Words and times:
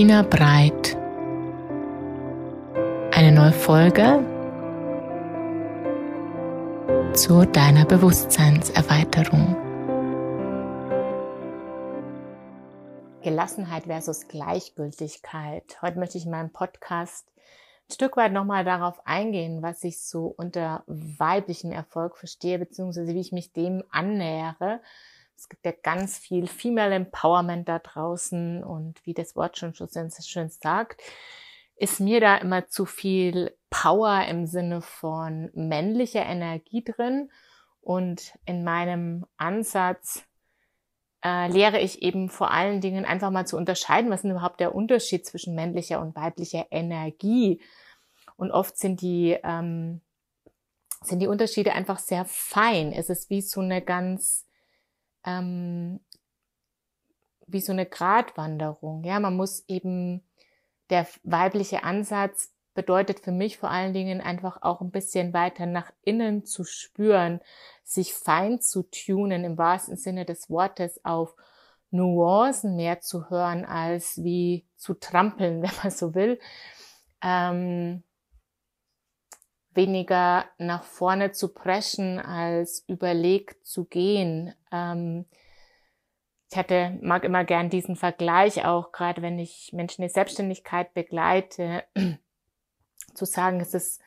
Bettina 0.00 0.22
Breit. 0.22 0.96
Eine 3.12 3.32
neue 3.32 3.52
Folge 3.52 4.24
zu 7.12 7.44
deiner 7.44 7.84
Bewusstseinserweiterung. 7.84 9.54
Gelassenheit 13.22 13.84
versus 13.84 14.26
Gleichgültigkeit. 14.26 15.76
Heute 15.82 15.98
möchte 15.98 16.16
ich 16.16 16.24
in 16.24 16.30
meinem 16.30 16.50
Podcast 16.50 17.26
ein 17.86 17.92
Stück 17.92 18.16
weit 18.16 18.32
nochmal 18.32 18.64
darauf 18.64 19.06
eingehen, 19.06 19.60
was 19.60 19.84
ich 19.84 20.00
so 20.00 20.32
unter 20.34 20.82
weiblichem 20.86 21.72
Erfolg 21.72 22.16
verstehe, 22.16 22.58
beziehungsweise 22.58 23.12
wie 23.12 23.20
ich 23.20 23.32
mich 23.32 23.52
dem 23.52 23.84
annähere 23.90 24.80
es 25.40 25.48
gibt 25.48 25.64
ja 25.64 25.72
ganz 25.72 26.18
viel 26.18 26.46
Female 26.46 26.94
Empowerment 26.94 27.66
da 27.66 27.78
draußen 27.78 28.62
und 28.62 29.04
wie 29.06 29.14
das 29.14 29.34
Wort 29.36 29.56
schon 29.56 29.72
so 29.72 29.88
schön 29.88 30.50
sagt, 30.50 31.00
ist 31.76 31.98
mir 31.98 32.20
da 32.20 32.36
immer 32.36 32.68
zu 32.68 32.84
viel 32.84 33.56
Power 33.70 34.26
im 34.28 34.44
Sinne 34.46 34.82
von 34.82 35.50
männlicher 35.54 36.26
Energie 36.26 36.84
drin. 36.84 37.30
Und 37.80 38.34
in 38.44 38.64
meinem 38.64 39.24
Ansatz 39.38 40.26
äh, 41.24 41.50
lehre 41.50 41.80
ich 41.80 42.02
eben 42.02 42.28
vor 42.28 42.50
allen 42.50 42.82
Dingen 42.82 43.06
einfach 43.06 43.30
mal 43.30 43.46
zu 43.46 43.56
unterscheiden, 43.56 44.10
was 44.10 44.22
ist 44.22 44.30
überhaupt 44.30 44.60
der 44.60 44.74
Unterschied 44.74 45.24
zwischen 45.24 45.54
männlicher 45.54 46.02
und 46.02 46.14
weiblicher 46.16 46.66
Energie. 46.70 47.62
Und 48.36 48.50
oft 48.50 48.76
sind 48.76 49.00
die, 49.00 49.38
ähm, 49.42 50.02
sind 51.02 51.20
die 51.20 51.28
Unterschiede 51.28 51.72
einfach 51.72 51.98
sehr 51.98 52.26
fein. 52.26 52.92
Es 52.92 53.08
ist 53.08 53.30
wie 53.30 53.40
so 53.40 53.62
eine 53.62 53.80
ganz 53.80 54.44
ähm, 55.24 56.00
wie 57.46 57.60
so 57.60 57.72
eine 57.72 57.86
Gratwanderung. 57.86 59.04
Ja, 59.04 59.20
man 59.20 59.36
muss 59.36 59.64
eben, 59.68 60.22
der 60.90 61.06
weibliche 61.22 61.84
Ansatz 61.84 62.52
bedeutet 62.74 63.20
für 63.20 63.32
mich 63.32 63.58
vor 63.58 63.70
allen 63.70 63.92
Dingen 63.92 64.20
einfach 64.20 64.62
auch 64.62 64.80
ein 64.80 64.90
bisschen 64.90 65.32
weiter 65.32 65.66
nach 65.66 65.92
innen 66.02 66.44
zu 66.44 66.64
spüren, 66.64 67.40
sich 67.82 68.14
fein 68.14 68.60
zu 68.60 68.84
tunen, 68.84 69.44
im 69.44 69.58
wahrsten 69.58 69.96
Sinne 69.96 70.24
des 70.24 70.48
Wortes 70.48 71.04
auf 71.04 71.34
Nuancen 71.90 72.76
mehr 72.76 73.00
zu 73.00 73.28
hören, 73.30 73.64
als 73.64 74.22
wie 74.22 74.66
zu 74.76 74.94
trampeln, 74.94 75.62
wenn 75.62 75.72
man 75.82 75.90
so 75.90 76.14
will. 76.14 76.38
Ähm, 77.22 78.02
weniger 79.74 80.46
nach 80.58 80.82
vorne 80.82 81.32
zu 81.32 81.48
preschen, 81.48 82.18
als 82.18 82.84
überlegt 82.88 83.66
zu 83.66 83.84
gehen. 83.84 84.54
Ähm, 84.72 85.26
ich 86.50 86.56
hatte, 86.56 86.98
mag 87.00 87.24
immer 87.24 87.44
gern 87.44 87.70
diesen 87.70 87.94
Vergleich 87.94 88.64
auch, 88.64 88.90
gerade 88.90 89.22
wenn 89.22 89.38
ich 89.38 89.72
Menschen 89.72 90.02
in 90.02 90.08
Selbstständigkeit 90.08 90.92
begleite, 90.94 91.84
zu 93.14 93.24
sagen, 93.24 93.60
es 93.60 93.74
ist 93.74 94.00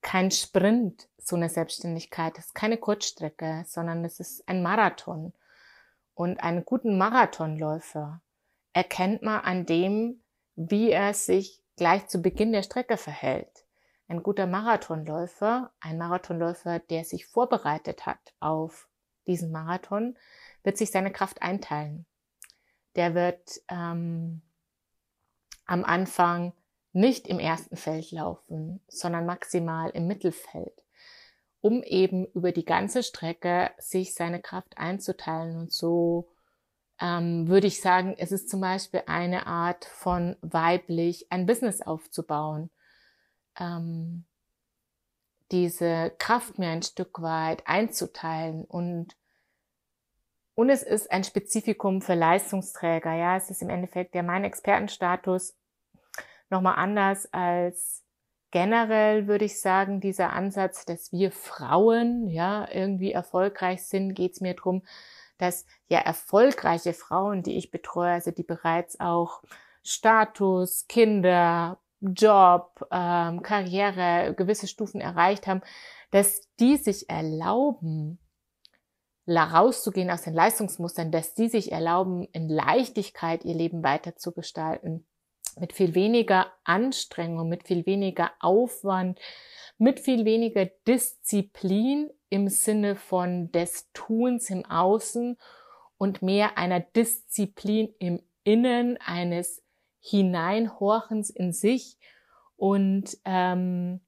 kein 0.00 0.30
Sprint, 0.30 1.08
so 1.18 1.34
eine 1.34 1.48
Selbstständigkeit, 1.48 2.38
es 2.38 2.46
ist 2.46 2.54
keine 2.54 2.76
Kurzstrecke, 2.76 3.64
sondern 3.66 4.04
es 4.04 4.20
ist 4.20 4.48
ein 4.48 4.62
Marathon. 4.62 5.32
Und 6.14 6.42
einen 6.42 6.64
guten 6.64 6.96
Marathonläufer 6.96 8.20
erkennt 8.72 9.22
man 9.22 9.40
an 9.40 9.66
dem, 9.66 10.20
wie 10.54 10.90
er 10.90 11.14
sich 11.14 11.60
gleich 11.76 12.06
zu 12.06 12.22
Beginn 12.22 12.52
der 12.52 12.62
Strecke 12.62 12.96
verhält 12.96 13.67
ein 14.08 14.22
guter 14.22 14.46
Marathonläufer, 14.46 15.70
ein 15.80 15.98
Marathonläufer, 15.98 16.78
der 16.78 17.04
sich 17.04 17.26
vorbereitet 17.26 18.06
hat 18.06 18.18
auf 18.40 18.88
diesen 19.26 19.52
Marathon, 19.52 20.16
wird 20.62 20.78
sich 20.78 20.90
seine 20.90 21.12
Kraft 21.12 21.42
einteilen. 21.42 22.06
Der 22.96 23.14
wird 23.14 23.60
ähm, 23.68 24.40
am 25.66 25.84
Anfang 25.84 26.54
nicht 26.92 27.28
im 27.28 27.38
ersten 27.38 27.76
Feld 27.76 28.10
laufen, 28.10 28.80
sondern 28.88 29.26
maximal 29.26 29.90
im 29.90 30.06
Mittelfeld, 30.06 30.82
um 31.60 31.82
eben 31.82 32.24
über 32.32 32.50
die 32.50 32.64
ganze 32.64 33.02
Strecke 33.02 33.70
sich 33.76 34.14
seine 34.14 34.40
Kraft 34.40 34.78
einzuteilen. 34.78 35.58
Und 35.58 35.72
so 35.72 36.30
ähm, 36.98 37.46
würde 37.46 37.66
ich 37.66 37.82
sagen, 37.82 38.14
es 38.16 38.32
ist 38.32 38.48
zum 38.48 38.62
Beispiel 38.62 39.02
eine 39.06 39.46
Art 39.46 39.84
von 39.84 40.36
weiblich 40.40 41.30
ein 41.30 41.44
Business 41.44 41.82
aufzubauen 41.82 42.70
ähm, 43.58 44.24
diese 45.50 46.12
Kraft 46.18 46.58
mir 46.58 46.68
ein 46.68 46.82
Stück 46.82 47.20
weit 47.22 47.66
einzuteilen 47.66 48.64
und 48.64 49.16
und 50.54 50.70
es 50.70 50.82
ist 50.82 51.12
ein 51.12 51.22
Spezifikum 51.22 52.02
für 52.02 52.14
Leistungsträger. 52.14 53.14
Ja, 53.14 53.36
es 53.36 53.48
ist 53.48 53.62
im 53.62 53.70
Endeffekt 53.70 54.16
ja 54.16 54.24
mein 54.24 54.42
Expertenstatus 54.42 55.56
nochmal 56.50 56.74
anders 56.76 57.32
als 57.32 58.02
generell 58.50 59.26
würde 59.26 59.44
ich 59.44 59.60
sagen, 59.60 60.00
dieser 60.00 60.32
Ansatz, 60.32 60.84
dass 60.84 61.12
wir 61.12 61.30
Frauen 61.30 62.26
ja 62.28 62.66
irgendwie 62.72 63.12
erfolgreich 63.12 63.84
sind, 63.84 64.14
geht 64.14 64.32
es 64.32 64.40
mir 64.40 64.54
drum, 64.54 64.82
dass 65.36 65.66
ja 65.88 65.98
erfolgreiche 66.00 66.92
Frauen, 66.92 67.42
die 67.42 67.56
ich 67.56 67.70
betreue, 67.70 68.12
also 68.12 68.30
die 68.30 68.42
bereits 68.42 68.98
auch 69.00 69.42
Status, 69.84 70.86
Kinder, 70.88 71.78
Job, 72.00 72.86
ähm, 72.90 73.42
Karriere, 73.42 74.34
gewisse 74.36 74.68
Stufen 74.68 75.00
erreicht 75.00 75.46
haben, 75.46 75.62
dass 76.10 76.48
die 76.60 76.76
sich 76.76 77.10
erlauben, 77.10 78.18
rauszugehen 79.26 80.10
aus 80.10 80.22
den 80.22 80.34
Leistungsmustern, 80.34 81.10
dass 81.10 81.34
die 81.34 81.48
sich 81.48 81.72
erlauben, 81.72 82.24
in 82.32 82.48
Leichtigkeit 82.48 83.44
ihr 83.44 83.54
Leben 83.54 83.82
weiterzugestalten, 83.82 85.06
mit 85.58 85.72
viel 85.72 85.94
weniger 85.94 86.46
Anstrengung, 86.64 87.48
mit 87.48 87.66
viel 87.66 87.84
weniger 87.84 88.30
Aufwand, 88.40 89.18
mit 89.76 90.00
viel 90.00 90.24
weniger 90.24 90.66
Disziplin 90.86 92.10
im 92.30 92.48
Sinne 92.48 92.96
von 92.96 93.52
des 93.52 93.90
Tuns 93.92 94.50
im 94.50 94.64
Außen 94.64 95.36
und 95.98 96.22
mehr 96.22 96.56
einer 96.56 96.80
Disziplin 96.80 97.94
im 97.98 98.22
Innen 98.44 98.98
eines 99.04 99.62
Hineinhorchens 100.00 101.30
in 101.30 101.52
sich. 101.52 101.98
Und 102.56 103.16
ähm, 103.24 104.00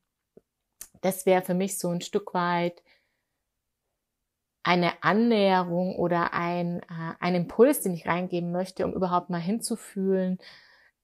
das 1.01 1.27
wäre 1.27 1.43
für 1.43 1.55
mich 1.55 1.79
so 1.79 1.89
ein 1.89 2.01
Stück 2.01 2.35
weit 2.35 2.83
eine 4.63 5.03
Annäherung 5.03 5.97
oder 5.97 6.35
ein, 6.35 6.81
äh, 6.83 7.15
ein 7.19 7.35
Impuls, 7.35 7.81
den 7.81 7.95
ich 7.95 8.07
reingeben 8.07 8.53
möchte, 8.53 8.85
um 8.85 8.93
überhaupt 8.93 9.31
mal 9.31 9.41
hinzufühlen, 9.41 10.39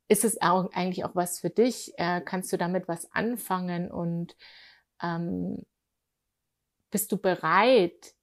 ist 0.08 0.24
es 0.24 0.40
auch 0.40 0.70
eigentlich 0.72 1.04
auch 1.04 1.16
was 1.16 1.40
für 1.40 1.50
dich? 1.50 1.92
Äh, 1.98 2.20
kannst 2.20 2.52
du 2.52 2.58
damit 2.58 2.86
was 2.86 3.10
anfangen 3.12 3.90
und 3.90 4.36
ähm, 5.02 5.64
bist 6.90 7.10
du 7.10 7.16
bereit, 7.16 8.14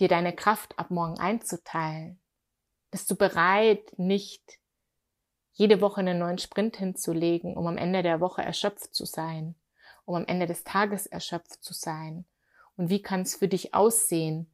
dir 0.00 0.08
deine 0.08 0.34
Kraft 0.34 0.78
ab 0.78 0.90
morgen 0.90 1.18
einzuteilen? 1.18 2.20
Bist 2.90 3.10
du 3.10 3.16
bereit, 3.16 3.92
nicht 3.98 4.61
jede 5.52 5.80
Woche 5.80 6.00
einen 6.00 6.18
neuen 6.18 6.38
Sprint 6.38 6.76
hinzulegen, 6.76 7.56
um 7.56 7.66
am 7.66 7.76
Ende 7.76 8.02
der 8.02 8.20
Woche 8.20 8.42
erschöpft 8.42 8.94
zu 8.94 9.04
sein, 9.04 9.54
um 10.04 10.14
am 10.14 10.24
Ende 10.26 10.46
des 10.46 10.64
Tages 10.64 11.06
erschöpft 11.06 11.62
zu 11.62 11.74
sein? 11.74 12.24
Und 12.76 12.88
wie 12.88 13.02
kann 13.02 13.22
es 13.22 13.36
für 13.36 13.48
dich 13.48 13.74
aussehen, 13.74 14.52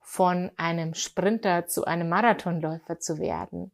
von 0.00 0.52
einem 0.56 0.94
Sprinter 0.94 1.66
zu 1.66 1.84
einem 1.84 2.08
Marathonläufer 2.08 3.00
zu 3.00 3.18
werden? 3.18 3.72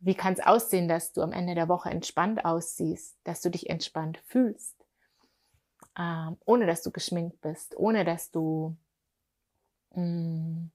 Wie 0.00 0.14
kann 0.14 0.32
es 0.32 0.40
aussehen, 0.40 0.88
dass 0.88 1.12
du 1.12 1.22
am 1.22 1.32
Ende 1.32 1.54
der 1.54 1.68
Woche 1.68 1.90
entspannt 1.90 2.44
aussiehst, 2.44 3.16
dass 3.22 3.40
du 3.40 3.50
dich 3.50 3.70
entspannt 3.70 4.18
fühlst, 4.26 4.74
ähm, 5.96 6.36
ohne 6.44 6.66
dass 6.66 6.82
du 6.82 6.90
geschminkt 6.90 7.40
bist, 7.40 7.76
ohne 7.76 8.04
dass 8.04 8.32
du 8.32 8.76
mh, 9.94 10.02
mm, 10.02 10.70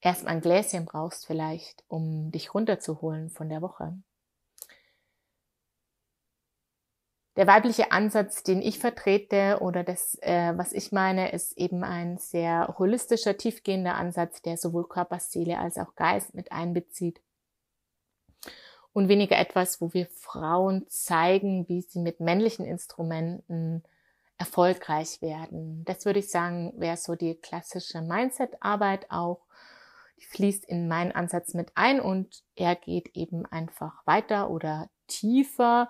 erstmal 0.00 0.34
ein 0.34 0.40
Gläschen 0.40 0.84
brauchst 0.84 1.26
vielleicht, 1.26 1.84
um 1.88 2.30
dich 2.30 2.54
runterzuholen 2.54 3.30
von 3.30 3.48
der 3.48 3.62
Woche. 3.62 3.96
Der 7.38 7.46
weibliche 7.46 7.92
Ansatz, 7.92 8.42
den 8.42 8.60
ich 8.60 8.80
vertrete 8.80 9.58
oder 9.60 9.84
das, 9.84 10.18
äh, 10.22 10.54
was 10.56 10.72
ich 10.72 10.90
meine, 10.90 11.30
ist 11.30 11.56
eben 11.56 11.84
ein 11.84 12.18
sehr 12.18 12.74
holistischer, 12.78 13.36
tiefgehender 13.36 13.94
Ansatz, 13.94 14.42
der 14.42 14.56
sowohl 14.56 14.88
Körper, 14.88 15.20
Seele 15.20 15.60
als 15.60 15.78
auch 15.78 15.94
Geist 15.94 16.34
mit 16.34 16.50
einbezieht. 16.50 17.20
Und 18.92 19.08
weniger 19.08 19.38
etwas, 19.38 19.80
wo 19.80 19.92
wir 19.92 20.08
Frauen 20.08 20.84
zeigen, 20.88 21.68
wie 21.68 21.82
sie 21.82 22.00
mit 22.00 22.18
männlichen 22.18 22.64
Instrumenten 22.64 23.84
erfolgreich 24.36 25.22
werden. 25.22 25.84
Das 25.84 26.06
würde 26.06 26.18
ich 26.18 26.32
sagen, 26.32 26.72
wäre 26.76 26.96
so 26.96 27.14
die 27.14 27.36
klassische 27.36 28.02
Mindset-Arbeit 28.02 29.12
auch 29.12 29.42
die 30.18 30.24
fließt 30.26 30.64
in 30.64 30.88
meinen 30.88 31.12
Ansatz 31.12 31.54
mit 31.54 31.70
ein 31.74 32.00
und 32.00 32.42
er 32.56 32.74
geht 32.76 33.14
eben 33.14 33.46
einfach 33.46 34.06
weiter 34.06 34.50
oder 34.50 34.90
tiefer 35.06 35.88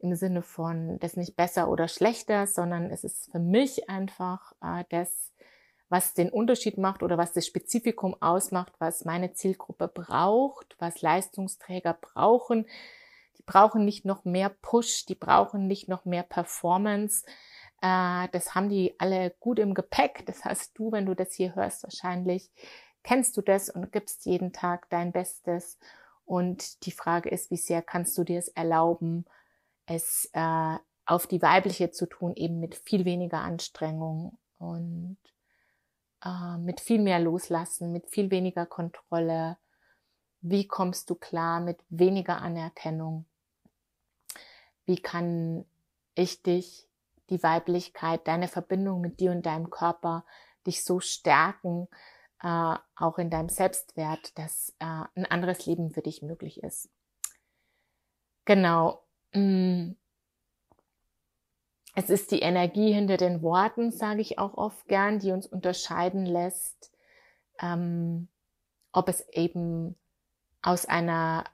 im 0.00 0.14
Sinne 0.14 0.42
von 0.42 0.98
das 0.98 1.16
nicht 1.16 1.36
besser 1.36 1.68
oder 1.68 1.86
schlechter, 1.86 2.46
sondern 2.46 2.90
es 2.90 3.04
ist 3.04 3.30
für 3.30 3.38
mich 3.38 3.88
einfach 3.88 4.52
äh, 4.62 4.84
das, 4.88 5.32
was 5.88 6.14
den 6.14 6.30
Unterschied 6.30 6.78
macht 6.78 7.02
oder 7.02 7.18
was 7.18 7.32
das 7.32 7.46
Spezifikum 7.46 8.16
ausmacht, 8.20 8.72
was 8.78 9.04
meine 9.04 9.32
Zielgruppe 9.34 9.88
braucht, 9.88 10.76
was 10.78 11.02
Leistungsträger 11.02 11.98
brauchen. 12.00 12.66
Die 13.38 13.42
brauchen 13.42 13.84
nicht 13.84 14.04
noch 14.04 14.24
mehr 14.24 14.48
Push, 14.48 15.06
die 15.06 15.14
brauchen 15.14 15.66
nicht 15.66 15.88
noch 15.88 16.04
mehr 16.04 16.22
Performance. 16.22 17.24
Äh, 17.82 18.28
das 18.32 18.54
haben 18.54 18.68
die 18.68 18.94
alle 18.98 19.34
gut 19.40 19.58
im 19.58 19.74
Gepäck. 19.74 20.24
Das 20.26 20.44
heißt, 20.44 20.78
du, 20.78 20.92
wenn 20.92 21.06
du 21.06 21.14
das 21.14 21.34
hier 21.34 21.54
hörst, 21.54 21.82
wahrscheinlich 21.82 22.50
kennst 23.02 23.36
du 23.36 23.42
das 23.42 23.70
und 23.70 23.92
gibst 23.92 24.26
jeden 24.26 24.52
Tag 24.52 24.88
dein 24.90 25.12
Bestes. 25.12 25.78
Und 26.24 26.84
die 26.86 26.92
Frage 26.92 27.28
ist, 27.28 27.50
wie 27.50 27.56
sehr 27.56 27.82
kannst 27.82 28.16
du 28.16 28.24
dir 28.24 28.38
es 28.38 28.48
erlauben, 28.48 29.24
es 29.86 30.30
äh, 30.32 30.76
auf 31.06 31.26
die 31.26 31.42
weibliche 31.42 31.90
zu 31.90 32.06
tun, 32.06 32.34
eben 32.36 32.60
mit 32.60 32.76
viel 32.76 33.04
weniger 33.04 33.40
Anstrengung 33.40 34.38
und 34.58 35.18
äh, 36.24 36.56
mit 36.58 36.80
viel 36.80 37.00
mehr 37.00 37.18
Loslassen, 37.18 37.92
mit 37.92 38.08
viel 38.08 38.30
weniger 38.30 38.66
Kontrolle. 38.66 39.56
Wie 40.40 40.68
kommst 40.68 41.10
du 41.10 41.16
klar 41.16 41.60
mit 41.60 41.80
weniger 41.88 42.40
Anerkennung? 42.40 43.26
Wie 44.86 44.96
kann 44.96 45.64
ich 46.14 46.42
dich, 46.42 46.88
die 47.30 47.42
Weiblichkeit, 47.42 48.26
deine 48.26 48.48
Verbindung 48.48 49.00
mit 49.00 49.20
dir 49.20 49.30
und 49.30 49.46
deinem 49.46 49.70
Körper, 49.70 50.24
dich 50.66 50.84
so 50.84 51.00
stärken, 51.00 51.88
äh, 52.42 52.74
auch 52.96 53.18
in 53.18 53.30
deinem 53.30 53.48
Selbstwert, 53.48 54.36
dass 54.38 54.74
äh, 54.78 55.04
ein 55.14 55.26
anderes 55.26 55.66
Leben 55.66 55.90
für 55.90 56.02
dich 56.02 56.22
möglich 56.22 56.62
ist. 56.62 56.90
Genau. 58.44 59.02
Mm. 59.32 59.92
Es 61.96 62.08
ist 62.08 62.30
die 62.30 62.40
Energie 62.40 62.92
hinter 62.92 63.16
den 63.16 63.42
Worten, 63.42 63.90
sage 63.90 64.20
ich 64.20 64.38
auch 64.38 64.54
oft 64.54 64.86
gern, 64.86 65.18
die 65.18 65.32
uns 65.32 65.46
unterscheiden 65.46 66.24
lässt, 66.24 66.92
ähm, 67.60 68.28
ob 68.92 69.08
es 69.08 69.28
eben 69.30 69.96
aus 70.62 70.86
einer 70.86 71.44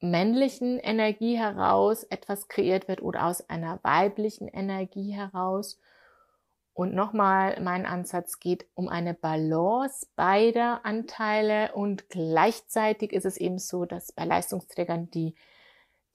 männlichen 0.00 0.78
Energie 0.78 1.38
heraus 1.38 2.04
etwas 2.04 2.48
kreiert 2.48 2.88
wird 2.88 3.02
oder 3.02 3.26
aus 3.26 3.48
einer 3.48 3.82
weiblichen 3.82 4.48
Energie 4.48 5.12
heraus. 5.12 5.80
Und 6.74 6.92
nochmal, 6.92 7.60
mein 7.62 7.86
Ansatz 7.86 8.40
geht 8.40 8.66
um 8.74 8.88
eine 8.88 9.14
Balance 9.14 10.06
beider 10.16 10.84
Anteile 10.84 11.72
und 11.72 12.08
gleichzeitig 12.08 13.12
ist 13.12 13.24
es 13.24 13.36
eben 13.36 13.58
so, 13.58 13.84
dass 13.84 14.12
bei 14.12 14.24
Leistungsträgern 14.24 15.10
die 15.10 15.34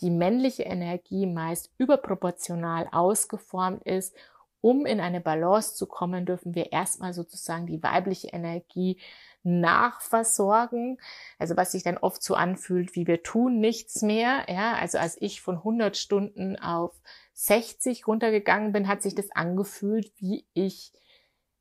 die 0.02 0.12
männliche 0.12 0.64
Energie 0.64 1.26
meist 1.26 1.72
überproportional 1.78 2.88
ausgeformt 2.92 3.84
ist. 3.84 4.16
Um 4.62 4.86
in 4.86 5.00
eine 5.00 5.22
Balance 5.22 5.76
zu 5.76 5.88
kommen, 5.88 6.26
dürfen 6.26 6.54
wir 6.54 6.72
erstmal 6.72 7.14
sozusagen 7.14 7.66
die 7.66 7.82
weibliche 7.82 8.28
Energie 8.28 9.00
nachversorgen. 9.44 11.00
Also 11.38 11.58
was 11.58 11.72
sich 11.72 11.84
dann 11.84 11.98
oft 11.98 12.22
so 12.24 12.36
anfühlt, 12.36 12.96
wie 12.96 13.08
wir 13.08 13.24
tun 13.24 13.60
nichts 13.60 14.02
mehr. 14.02 14.46
Ja, 14.48 14.74
also 14.74 14.98
als 14.98 15.18
ich 15.22 15.42
von 15.42 15.58
100 15.58 15.98
Stunden 15.98 16.58
auf 16.58 17.00
60 17.34 18.08
runtergegangen 18.08 18.72
bin, 18.72 18.88
hat 18.88 19.02
sich 19.02 19.16
das 19.16 19.32
angefühlt, 19.32 20.12
wie 20.18 20.46
ich 20.54 20.94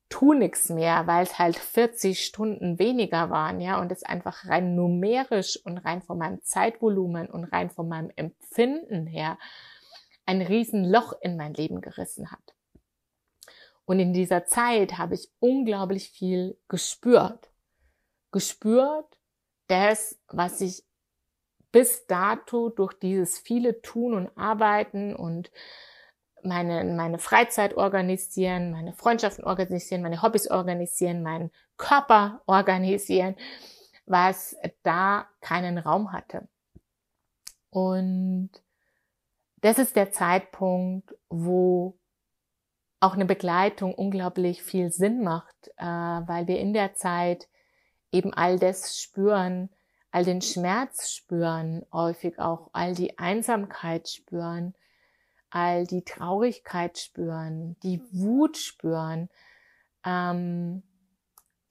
tu 0.09 0.33
nix 0.33 0.71
mehr, 0.71 1.07
weil 1.07 1.25
es 1.25 1.39
halt 1.39 1.57
40 1.57 2.25
Stunden 2.25 2.79
weniger 2.79 3.31
waren, 3.31 3.61
ja, 3.61 3.81
und 3.81 3.93
es 3.93 4.03
einfach 4.03 4.47
rein 4.47 4.75
numerisch 4.75 5.59
und 5.65 5.79
rein 5.79 6.03
von 6.03 6.19
meinem 6.19 6.43
Zeitvolumen 6.43 7.29
und 7.29 7.45
rein 7.45 7.71
von 7.71 7.89
meinem 7.89 8.11
Empfinden 8.17 9.07
her 9.07 9.39
ein 10.25 10.43
Riesenloch 10.43 11.15
in 11.21 11.37
mein 11.37 11.55
Leben 11.55 11.81
gerissen 11.81 12.31
hat. 12.31 12.55
Und 13.85 14.01
in 14.01 14.13
dieser 14.13 14.45
Zeit 14.45 14.99
habe 14.99 15.15
ich 15.15 15.31
unglaublich 15.41 16.11
viel 16.11 16.59
gespürt. 16.69 17.48
Gespürt, 18.31 19.19
das, 19.69 20.19
was 20.29 20.61
ich 20.61 20.85
bis 21.73 22.07
dato 22.07 22.71
durch 22.71 22.95
dieses 22.95 23.39
viele 23.39 23.83
Tun 23.83 24.15
und 24.15 24.37
Arbeiten 24.37 25.15
und 25.15 25.51
meine, 26.43 26.85
meine 26.85 27.19
Freizeit 27.19 27.77
organisieren, 27.77 28.73
meine 28.73 28.93
Freundschaften 28.93 29.45
organisieren, 29.45 30.03
meine 30.03 30.23
Hobbys 30.23 30.51
organisieren, 30.51 31.23
meinen 31.23 31.51
Körper 31.77 32.43
organisieren, 32.47 33.37
was 34.07 34.57
da 34.83 35.29
keinen 35.41 35.79
Raum 35.79 36.13
hatte. 36.13 36.49
Und 37.71 38.51
das 39.61 39.79
ist 39.79 39.97
der 39.97 40.13
Zeitpunkt, 40.13 41.15
wo 41.29 41.99
auch 43.01 43.15
eine 43.15 43.27
Begleitung 43.27 43.95
unglaublich 43.95 44.63
viel 44.63 44.91
Sinn 44.91 45.23
macht, 45.23 45.69
äh, 45.77 45.85
weil 45.85 46.47
wir 46.47 46.59
in 46.59 46.73
der 46.73 46.95
Zeit 46.95 47.49
eben 48.13 48.33
all 48.33 48.59
das 48.59 49.01
spüren, 49.01 49.71
all 50.11 50.25
den 50.25 50.41
Schmerz 50.41 51.11
spüren, 51.11 51.85
häufig 51.93 52.39
auch 52.39 52.71
all 52.73 52.95
die 52.95 53.19
Einsamkeit 53.19 54.09
spüren, 54.09 54.75
all 55.51 55.87
die 55.87 56.05
Traurigkeit 56.05 56.99
spüren, 56.99 57.77
die 57.83 58.03
Wut 58.13 58.57
spüren, 58.57 59.29
ähm, 60.05 60.83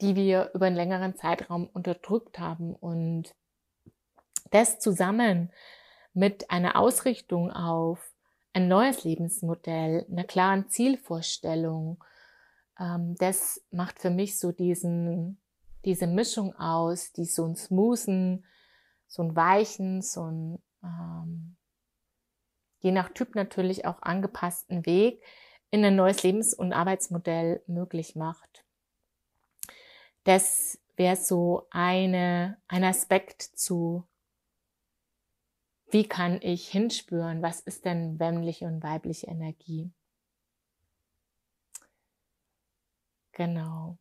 die 0.02 0.16
wir 0.16 0.52
über 0.54 0.68
einen 0.68 0.76
längeren 0.76 1.16
Zeitraum 1.16 1.68
unterdrückt 1.68 2.40
haben. 2.40 2.76
Und 2.76 3.34
das 4.52 4.80
zusammen 4.80 5.52
mit 6.14 6.50
einer 6.52 6.76
Ausrichtung 6.76 7.52
auf 7.52 8.00
ein 8.54 8.68
neues 8.68 9.04
Lebensmodell, 9.04 10.06
einer 10.10 10.24
klaren 10.24 10.70
Zielvorstellung, 10.70 12.04
ähm, 12.80 13.16
das 13.20 13.64
macht 13.72 14.00
für 14.00 14.10
mich 14.10 14.40
so 14.40 14.52
diesen, 14.52 15.40
diese 15.88 16.06
Mischung 16.06 16.54
aus, 16.58 17.14
die 17.14 17.24
so 17.24 17.46
ein 17.46 17.56
smoothen, 17.56 18.46
so 19.08 19.24
ein 19.24 19.38
weichen, 19.38 20.02
so 20.02 20.26
ein 20.26 20.62
ähm, 20.84 21.56
je 22.80 22.92
nach 22.92 23.10
Typ 23.10 23.36
natürlich 23.36 23.86
auch 23.86 24.02
angepassten 24.02 24.86
Weg 24.86 25.24
in 25.72 25.84
ein 25.86 25.96
neues 25.96 26.24
Lebens- 26.24 26.54
und 26.54 26.74
Arbeitsmodell 26.74 27.64
möglich 27.68 28.18
macht. 28.18 28.66
Das 30.26 30.78
wäre 30.98 31.16
so 31.16 31.68
eine, 31.70 32.62
ein 32.68 32.84
Aspekt 32.84 33.42
zu, 33.42 34.06
wie 35.90 36.06
kann 36.06 36.42
ich 36.42 36.68
hinspüren, 36.68 37.42
was 37.42 37.62
ist 37.62 37.86
denn 37.86 38.18
männliche 38.18 38.66
und 38.66 38.84
weibliche 38.84 39.28
Energie. 39.28 39.94
Genau. 43.32 43.98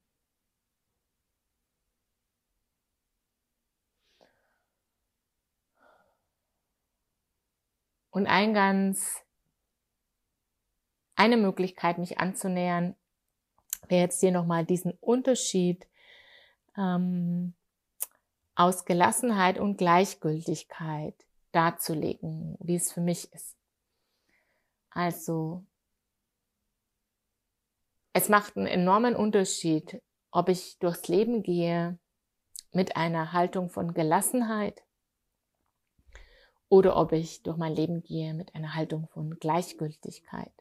Und 8.17 8.27
ein 8.27 8.55
ganz, 8.55 9.23
eine 11.17 11.37
Möglichkeit, 11.37 11.99
mich 11.99 12.19
anzunähern, 12.19 12.97
wäre 13.89 14.05
jetzt 14.05 14.21
hier 14.21 14.33
nochmal 14.33 14.65
diesen 14.65 14.93
Unterschied 15.03 15.87
ähm, 16.79 17.53
aus 18.55 18.87
Gelassenheit 18.87 19.59
und 19.59 19.77
Gleichgültigkeit 19.77 21.15
darzulegen, 21.53 22.57
wie 22.59 22.77
es 22.77 22.91
für 22.91 23.03
mich 23.03 23.31
ist. 23.35 23.55
Also, 24.89 25.67
es 28.15 28.31
macht 28.31 28.57
einen 28.57 28.67
enormen 28.67 29.15
Unterschied, 29.15 30.01
ob 30.31 30.49
ich 30.49 30.79
durchs 30.79 31.07
Leben 31.09 31.43
gehe 31.43 31.99
mit 32.73 32.97
einer 32.97 33.35
Haltung 33.35 33.69
von 33.69 33.93
Gelassenheit 33.93 34.87
oder 36.69 36.97
ob 36.97 37.13
ich 37.13 37.43
durch 37.43 37.57
mein 37.57 37.75
Leben 37.75 38.03
gehe 38.03 38.35
mit 38.35 38.55
einer 38.55 38.75
Haltung 38.75 39.09
von 39.09 39.39
Gleichgültigkeit. 39.39 40.53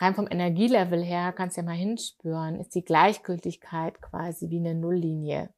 Rein 0.00 0.14
vom 0.14 0.28
Energielevel 0.30 1.02
her 1.02 1.32
kannst 1.32 1.56
du 1.56 1.62
ja 1.62 1.66
mal 1.66 1.74
hinspüren, 1.74 2.60
ist 2.60 2.74
die 2.74 2.84
Gleichgültigkeit 2.84 4.00
quasi 4.00 4.48
wie 4.48 4.58
eine 4.58 4.74
Nulllinie. 4.74 5.52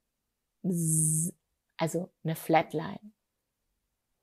Also 1.76 2.10
eine 2.24 2.36
Flatline. 2.36 3.12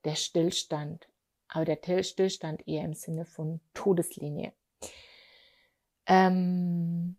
Der 0.05 0.15
Stillstand. 0.15 1.07
Aber 1.49 1.65
der 1.65 2.03
Stillstand 2.03 2.67
eher 2.67 2.83
im 2.83 2.93
Sinne 2.93 3.25
von 3.25 3.61
Todeslinie. 3.73 4.53
Ähm, 6.07 7.17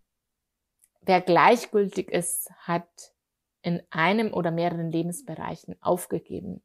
wer 1.00 1.20
gleichgültig 1.20 2.10
ist, 2.10 2.50
hat 2.58 3.14
in 3.62 3.82
einem 3.90 4.32
oder 4.32 4.50
mehreren 4.50 4.90
Lebensbereichen 4.90 5.80
aufgegeben. 5.82 6.62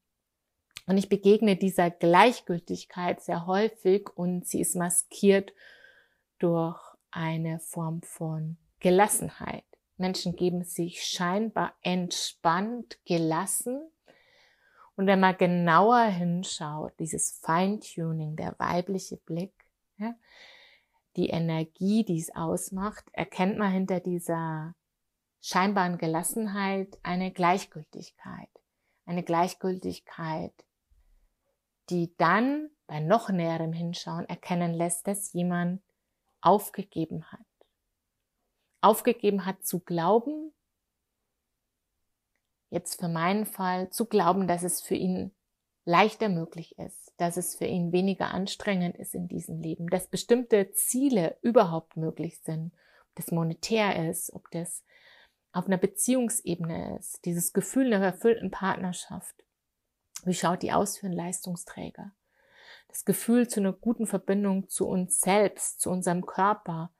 Und 0.85 0.97
ich 0.97 1.07
begegne 1.07 1.55
dieser 1.55 1.89
Gleichgültigkeit 1.89 3.21
sehr 3.21 3.45
häufig 3.45 4.09
und 4.15 4.45
sie 4.45 4.61
ist 4.61 4.75
maskiert 4.75 5.53
durch 6.39 6.79
eine 7.11 7.59
Form 7.59 8.01
von 8.01 8.57
Gelassenheit. 8.79 9.63
Menschen 9.97 10.35
geben 10.35 10.63
sich 10.63 11.03
scheinbar 11.03 11.73
entspannt, 11.81 12.97
gelassen. 13.05 13.81
Und 14.95 15.07
wenn 15.07 15.19
man 15.19 15.37
genauer 15.37 16.03
hinschaut, 16.03 16.93
dieses 16.99 17.39
Feintuning, 17.41 18.35
der 18.35 18.55
weibliche 18.59 19.17
Blick, 19.17 19.53
ja, 19.97 20.13
die 21.15 21.29
Energie, 21.29 22.03
die 22.03 22.19
es 22.19 22.35
ausmacht, 22.35 23.05
erkennt 23.13 23.57
man 23.57 23.71
hinter 23.71 23.99
dieser 23.99 24.75
scheinbaren 25.41 25.97
Gelassenheit 25.97 26.97
eine 27.03 27.31
Gleichgültigkeit. 27.31 28.49
Eine 29.05 29.23
Gleichgültigkeit, 29.23 30.53
die 31.89 32.15
dann 32.17 32.69
bei 32.87 32.99
noch 32.99 33.29
näherem 33.29 33.73
Hinschauen 33.73 34.27
erkennen 34.27 34.73
lässt, 34.73 35.07
dass 35.07 35.33
jemand 35.33 35.81
aufgegeben 36.41 37.31
hat. 37.31 37.39
Aufgegeben 38.81 39.45
hat 39.45 39.65
zu 39.65 39.79
glauben, 39.79 40.53
jetzt 42.69 42.99
für 42.99 43.07
meinen 43.07 43.45
Fall, 43.45 43.89
zu 43.89 44.05
glauben, 44.05 44.47
dass 44.47 44.63
es 44.63 44.81
für 44.81 44.95
ihn 44.95 45.31
leichter 45.85 46.29
möglich 46.29 46.77
ist, 46.79 47.13
dass 47.17 47.37
es 47.37 47.55
für 47.55 47.65
ihn 47.65 47.91
weniger 47.91 48.31
anstrengend 48.31 48.97
ist 48.97 49.13
in 49.15 49.27
diesem 49.27 49.59
Leben, 49.59 49.87
dass 49.87 50.07
bestimmte 50.07 50.71
Ziele 50.71 51.37
überhaupt 51.41 51.97
möglich 51.97 52.39
sind, 52.41 52.73
ob 53.09 53.15
das 53.15 53.31
monetär 53.31 54.09
ist, 54.09 54.33
ob 54.33 54.49
das 54.51 54.83
auf 55.51 55.67
einer 55.67 55.77
Beziehungsebene 55.77 56.97
ist, 56.97 57.23
dieses 57.25 57.53
Gefühl 57.53 57.93
einer 57.93 58.03
erfüllten 58.03 58.49
Partnerschaft. 58.49 59.42
Wie 60.25 60.33
schaut 60.33 60.61
die 60.61 60.71
aus 60.71 60.97
für 60.97 61.07
einen 61.07 61.15
Leistungsträger? 61.15 62.11
Das 62.87 63.05
Gefühl 63.05 63.47
zu 63.47 63.59
einer 63.59 63.73
guten 63.73 64.07
Verbindung 64.07 64.69
zu 64.69 64.87
uns 64.87 65.19
selbst, 65.19 65.81
zu 65.81 65.89
unserem 65.89 66.25
Körper, 66.25 66.91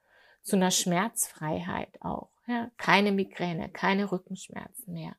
zu 0.42 0.56
einer 0.56 0.70
Schmerzfreiheit 0.70 1.96
auch. 2.00 2.30
Ja? 2.46 2.70
Keine 2.76 3.12
Migräne, 3.12 3.70
keine 3.70 4.10
Rückenschmerzen 4.10 4.92
mehr 4.92 5.16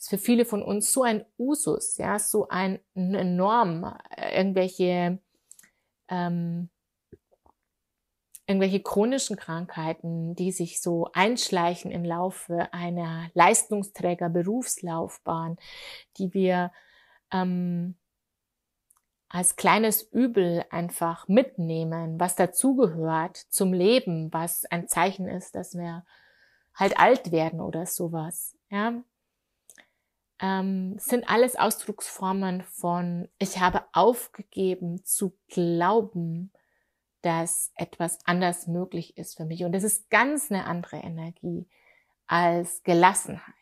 ist 0.00 0.08
für 0.08 0.18
viele 0.18 0.44
von 0.44 0.62
uns 0.62 0.92
so 0.92 1.02
ein 1.02 1.24
Usus, 1.38 1.98
ja, 1.98 2.18
so 2.18 2.48
ein, 2.48 2.80
eine 2.96 3.24
Norm, 3.24 3.94
irgendwelche, 4.16 5.18
ähm, 6.08 6.70
irgendwelche 8.46 8.80
chronischen 8.80 9.36
Krankheiten, 9.36 10.34
die 10.34 10.50
sich 10.52 10.80
so 10.80 11.10
einschleichen 11.12 11.90
im 11.90 12.02
Laufe 12.04 12.72
einer 12.72 13.28
Leistungsträger-Berufslaufbahn, 13.34 15.58
die 16.16 16.32
wir 16.32 16.72
ähm, 17.32 17.96
als 19.28 19.56
kleines 19.56 20.02
Übel 20.02 20.64
einfach 20.70 21.28
mitnehmen, 21.28 22.18
was 22.18 22.34
dazugehört 22.34 23.36
zum 23.36 23.72
Leben, 23.72 24.32
was 24.32 24.64
ein 24.66 24.88
Zeichen 24.88 25.28
ist, 25.28 25.54
dass 25.54 25.74
wir 25.74 26.04
halt 26.74 26.98
alt 26.98 27.30
werden 27.30 27.60
oder 27.60 27.86
sowas. 27.86 28.56
Ja, 28.70 29.02
ähm, 30.40 30.98
sind 30.98 31.28
alles 31.28 31.56
Ausdrucksformen 31.56 32.62
von, 32.62 33.28
ich 33.38 33.60
habe 33.60 33.84
aufgegeben 33.92 35.04
zu 35.04 35.36
glauben, 35.48 36.50
dass 37.22 37.72
etwas 37.74 38.18
anders 38.24 38.66
möglich 38.66 39.16
ist 39.18 39.36
für 39.36 39.44
mich. 39.44 39.64
Und 39.64 39.72
das 39.72 39.84
ist 39.84 40.08
ganz 40.10 40.50
eine 40.50 40.64
andere 40.64 40.96
Energie 40.96 41.68
als 42.26 42.82
Gelassenheit. 42.82 43.54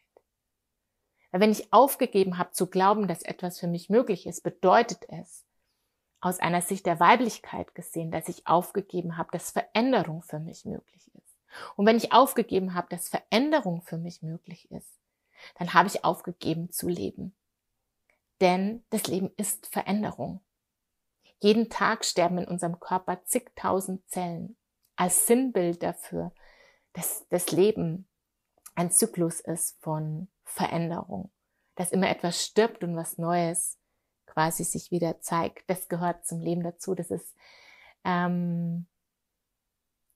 Weil 1.31 1.41
wenn 1.41 1.53
ich 1.53 1.73
aufgegeben 1.73 2.39
habe 2.39 2.53
zu 2.53 2.69
glauben, 2.69 3.09
dass 3.09 3.23
etwas 3.23 3.59
für 3.59 3.67
mich 3.67 3.91
möglich 3.91 4.27
ist, 4.27 4.43
bedeutet 4.43 5.05
es, 5.09 5.45
aus 6.21 6.41
einer 6.41 6.63
Sicht 6.63 6.87
der 6.87 6.99
Weiblichkeit 6.99 7.75
gesehen, 7.75 8.11
dass 8.11 8.29
ich 8.29 8.47
aufgegeben 8.47 9.17
habe, 9.17 9.31
dass 9.33 9.53
Veränderung 9.53 10.23
für 10.23 10.41
mich 10.41 10.65
möglich 10.65 11.11
ist. 11.15 11.37
Und 11.77 11.87
wenn 11.87 11.97
ich 11.97 12.13
aufgegeben 12.13 12.75
habe, 12.75 12.89
dass 12.91 13.09
Veränderung 13.09 13.83
für 13.83 13.99
mich 13.99 14.23
möglich 14.23 14.71
ist, 14.71 14.99
dann 15.57 15.75
habe 15.75 15.89
ich 15.89 16.05
aufgegeben 16.05 16.71
zu 16.71 16.89
leben. 16.89 17.35
Denn 18.41 18.85
das 18.91 19.07
Leben 19.07 19.31
ist 19.37 19.67
Veränderung. 19.67 20.41
Jeden 21.41 21.71
Tag 21.71 22.05
sterben 22.05 22.39
in 22.39 22.49
unserem 22.49 22.81
Körper 22.81 23.25
zigtausend 23.25 24.09
Zellen 24.09 24.57
als 24.97 25.27
Sinnbild 25.27 25.83
dafür, 25.83 26.33
dass 26.93 27.27
das 27.29 27.53
Leben 27.53 28.09
ein 28.75 28.91
Zyklus 28.91 29.41
ist 29.41 29.81
von 29.81 30.29
Veränderung, 30.51 31.31
dass 31.75 31.93
immer 31.93 32.09
etwas 32.09 32.45
stirbt 32.45 32.83
und 32.85 32.97
was 32.97 33.19
Neues 33.19 33.79
quasi 34.27 34.65
sich 34.65 34.91
wieder 34.91 35.21
zeigt. 35.21 35.69
Das 35.69 35.89
gehört 35.89 36.27
zum 36.27 36.41
Leben 36.41 36.63
dazu. 36.63 36.95
Das 36.95 37.11
ist 37.11 37.37
ähm, 38.05 38.87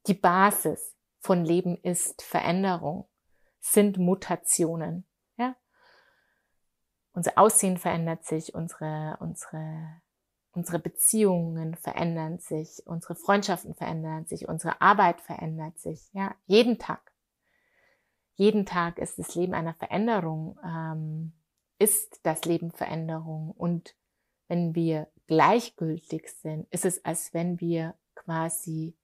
die 0.07 0.15
Basis 0.15 0.97
von 1.21 1.45
Leben 1.45 1.77
ist 1.77 2.23
Veränderung, 2.23 3.09
sind 3.61 3.99
Mutationen. 3.99 5.07
Unser 7.15 7.37
Aussehen 7.37 7.77
verändert 7.77 8.25
sich, 8.25 8.55
unsere, 8.55 9.19
unsere, 9.21 10.01
unsere 10.53 10.79
Beziehungen 10.79 11.75
verändern 11.75 12.39
sich, 12.39 12.83
unsere 12.87 13.15
Freundschaften 13.15 13.75
verändern 13.75 14.25
sich, 14.27 14.49
unsere 14.49 14.81
Arbeit 14.81 15.21
verändert 15.21 15.79
sich, 15.79 16.01
ja, 16.13 16.35
jeden 16.47 16.79
Tag. 16.79 17.12
Jeden 18.43 18.67
Tag 18.67 18.99
ist 18.99 19.21
das 19.21 19.37
Leben 19.37 19.55
einer 19.55 19.73
Veränderung, 19.73 20.59
ähm, 20.65 21.33
ist 21.79 22.19
das 22.25 22.45
Leben 22.45 22.73
Veränderung. 22.73 23.53
Und 23.53 23.95
wenn 24.49 24.75
wir 24.75 25.07
gleichgültig 25.29 26.29
sind, 26.29 26.67
ist 26.73 26.85
es, 26.85 27.05
als 27.05 27.33
wenn 27.35 27.61
wir 27.61 27.95
quasi 28.17 28.97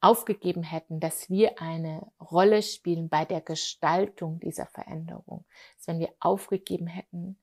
aufgegeben 0.00 0.62
hätten, 0.62 1.00
dass 1.00 1.28
wir 1.28 1.60
eine 1.60 2.06
Rolle 2.20 2.62
spielen 2.62 3.08
bei 3.08 3.24
der 3.24 3.40
Gestaltung 3.40 4.38
dieser 4.38 4.66
Veränderung. 4.66 5.44
Dass 5.78 5.88
wenn 5.88 5.98
wir 5.98 6.14
aufgegeben 6.20 6.86
hätten, 6.86 7.36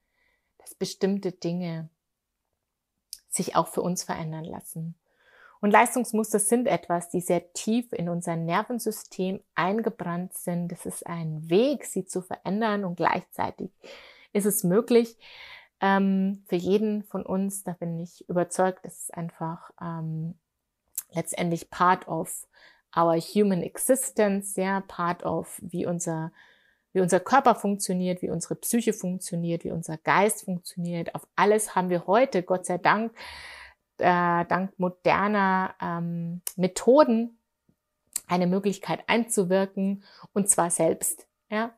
dass 0.58 0.74
bestimmte 0.74 1.34
Dinge 1.34 1.90
sich 3.28 3.58
auch 3.58 3.68
für 3.68 3.82
uns 3.82 4.04
verändern 4.04 4.46
lassen. 4.46 4.96
Und 5.62 5.72
Leistungsmuster 5.72 6.40
sind 6.40 6.68
etwas, 6.68 7.10
die 7.10 7.22
sehr 7.22 7.52
tief 7.54 7.92
in 7.92 8.08
unser 8.08 8.36
Nervensystem 8.36 9.42
eingebrannt 9.56 10.34
sind. 10.34 10.72
Es 10.72 10.86
ist 10.86 11.06
ein 11.06 11.50
Weg, 11.50 11.86
sie 11.86 12.06
zu 12.06 12.22
verändern 12.22 12.86
und 12.86 12.96
gleichzeitig 12.96 13.72
ist 14.32 14.46
es 14.46 14.64
möglich 14.64 15.18
ähm, 15.82 16.44
für 16.48 16.56
jeden 16.56 17.04
von 17.04 17.26
uns. 17.26 17.64
Da 17.64 17.74
bin 17.74 18.00
ich 18.00 18.28
überzeugt, 18.30 18.86
es 18.86 19.12
einfach 19.12 19.72
ähm, 19.82 20.36
letztendlich 21.12 21.70
part 21.70 22.08
of 22.08 22.48
our 22.96 23.18
human 23.18 23.62
existence, 23.62 24.56
ja, 24.56 24.82
part 24.82 25.24
of 25.24 25.60
wie 25.62 25.86
unser, 25.86 26.32
wie 26.94 27.02
unser 27.02 27.20
Körper 27.20 27.56
funktioniert, 27.56 28.22
wie 28.22 28.30
unsere 28.30 28.56
Psyche 28.56 28.94
funktioniert, 28.94 29.64
wie 29.64 29.72
unser 29.72 29.98
Geist 29.98 30.46
funktioniert. 30.46 31.14
Auf 31.16 31.28
alles 31.36 31.76
haben 31.76 31.90
wir 31.90 32.08
heute, 32.08 32.44
Gott 32.44 32.66
sei 32.66 32.78
Dank, 32.78 33.12
äh, 34.00 34.46
dank 34.46 34.78
moderner 34.78 35.76
ähm, 35.82 36.42
Methoden 36.56 37.38
eine 38.28 38.48
Möglichkeit 38.48 39.04
einzuwirken 39.08 40.04
und 40.34 40.50
zwar 40.50 40.70
selbst. 40.70 41.28
Ja, 41.50 41.72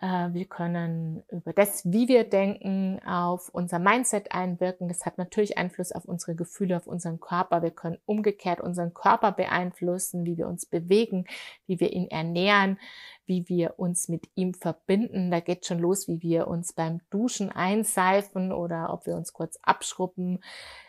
äh, 0.00 0.32
wir 0.32 0.44
können 0.46 1.22
über 1.30 1.52
das, 1.52 1.84
wie 1.90 2.08
wir 2.08 2.24
denken, 2.24 3.00
auf 3.06 3.48
unser 3.50 3.78
Mindset 3.78 4.32
einwirken. 4.32 4.88
Das 4.88 5.06
hat 5.06 5.16
natürlich 5.16 5.56
Einfluss 5.56 5.92
auf 5.92 6.04
unsere 6.04 6.34
Gefühle, 6.34 6.76
auf 6.76 6.86
unseren 6.86 7.20
Körper. 7.20 7.62
Wir 7.62 7.70
können 7.70 7.98
umgekehrt 8.04 8.60
unseren 8.60 8.92
Körper 8.92 9.32
beeinflussen, 9.32 10.24
wie 10.26 10.36
wir 10.36 10.48
uns 10.48 10.66
bewegen, 10.66 11.26
wie 11.66 11.80
wir 11.80 11.92
ihn 11.92 12.08
ernähren, 12.08 12.78
wie 13.24 13.48
wir 13.48 13.78
uns 13.78 14.08
mit 14.08 14.28
ihm 14.34 14.54
verbinden. 14.54 15.30
Da 15.30 15.40
geht 15.40 15.66
schon 15.66 15.78
los, 15.78 16.08
wie 16.08 16.20
wir 16.20 16.46
uns 16.46 16.74
beim 16.74 17.00
Duschen 17.10 17.50
einseifen 17.50 18.52
oder 18.52 18.92
ob 18.92 19.06
wir 19.06 19.16
uns 19.16 19.32
kurz 19.32 19.58
abschruppen, 19.62 20.40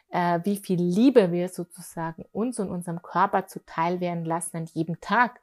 äh, 0.10 0.40
wie 0.44 0.58
viel 0.58 0.82
Liebe 0.82 1.32
wir 1.32 1.50
sozusagen 1.50 2.26
uns 2.32 2.60
und 2.60 2.70
unserem 2.70 3.02
Körper 3.02 3.48
zuteil 3.48 4.00
werden 4.00 4.26
lassen 4.26 4.58
an 4.58 4.66
jedem 4.74 5.00
Tag, 5.02 5.40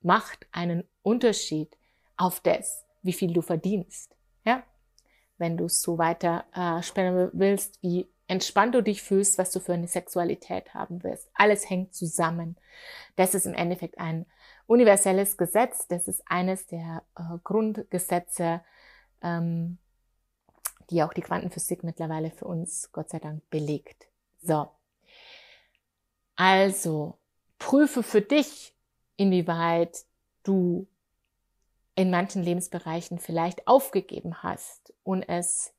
macht 0.00 0.46
einen 0.52 0.84
Unterschied 1.02 1.76
auf 2.16 2.40
das, 2.40 2.84
wie 3.02 3.12
viel 3.12 3.32
du 3.32 3.42
verdienst. 3.42 4.14
Ja? 4.44 4.62
Wenn 5.38 5.56
du 5.56 5.64
es 5.64 5.82
so 5.82 5.98
weiter 5.98 6.44
äh, 6.54 6.82
spenden 6.82 7.30
willst, 7.32 7.82
wie 7.82 8.08
entspannt 8.28 8.74
du 8.74 8.82
dich 8.82 9.02
fühlst, 9.02 9.38
was 9.38 9.50
du 9.50 9.60
für 9.60 9.74
eine 9.74 9.88
Sexualität 9.88 10.72
haben 10.74 11.02
wirst. 11.02 11.28
Alles 11.34 11.68
hängt 11.68 11.94
zusammen. 11.94 12.56
Das 13.16 13.34
ist 13.34 13.46
im 13.46 13.54
Endeffekt 13.54 13.98
ein 13.98 14.26
universelles 14.66 15.36
Gesetz. 15.36 15.86
Das 15.88 16.08
ist 16.08 16.22
eines 16.26 16.66
der 16.66 17.02
äh, 17.16 17.38
Grundgesetze, 17.42 18.62
ähm, 19.22 19.78
die 20.90 21.02
auch 21.02 21.12
die 21.12 21.22
Quantenphysik 21.22 21.84
mittlerweile 21.84 22.30
für 22.30 22.46
uns, 22.46 22.90
Gott 22.92 23.10
sei 23.10 23.18
Dank, 23.18 23.48
belegt. 23.50 24.08
So. 24.40 24.68
Also, 26.36 27.18
prüfe 27.58 28.02
für 28.02 28.20
dich, 28.20 28.74
inwieweit 29.16 30.04
du 30.42 30.86
in 31.94 32.10
manchen 32.10 32.42
Lebensbereichen 32.42 33.18
vielleicht 33.18 33.66
aufgegeben 33.66 34.42
hast 34.42 34.92
und 35.04 35.22
es 35.22 35.72